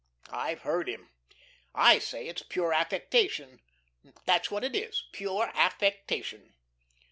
I've 0.33 0.61
heard 0.61 0.89
him. 0.89 1.11
I 1.75 1.99
say 1.99 2.27
it's 2.27 2.41
pure 2.41 2.73
affectation, 2.73 3.59
that's 4.25 4.49
what 4.49 4.63
it 4.63 4.75
is, 4.75 5.03
pure 5.13 5.51
affectation." 5.53 6.55